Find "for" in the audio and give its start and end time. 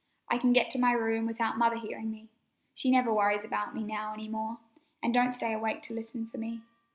6.25-6.39